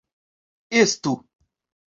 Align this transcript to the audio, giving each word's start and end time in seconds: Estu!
Estu! 0.79 1.13